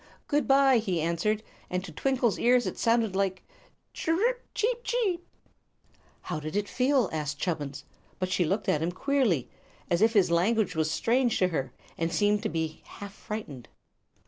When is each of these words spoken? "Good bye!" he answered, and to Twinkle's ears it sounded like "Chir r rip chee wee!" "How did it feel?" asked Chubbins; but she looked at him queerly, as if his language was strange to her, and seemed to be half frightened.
"Good 0.27 0.47
bye!" 0.47 0.79
he 0.79 0.99
answered, 0.99 1.43
and 1.69 1.83
to 1.83 1.91
Twinkle's 1.91 2.39
ears 2.39 2.65
it 2.65 2.79
sounded 2.79 3.15
like 3.15 3.43
"Chir 3.93 4.13
r 4.13 4.15
rip 4.19 4.47
chee 4.55 4.73
wee!" 5.05 5.19
"How 6.21 6.39
did 6.39 6.55
it 6.55 6.67
feel?" 6.67 7.07
asked 7.13 7.37
Chubbins; 7.37 7.83
but 8.17 8.31
she 8.31 8.43
looked 8.43 8.67
at 8.67 8.81
him 8.81 8.91
queerly, 8.91 9.47
as 9.91 10.01
if 10.01 10.13
his 10.13 10.31
language 10.31 10.75
was 10.75 10.89
strange 10.89 11.37
to 11.37 11.49
her, 11.49 11.71
and 11.99 12.11
seemed 12.11 12.41
to 12.41 12.49
be 12.49 12.81
half 12.85 13.13
frightened. 13.13 13.67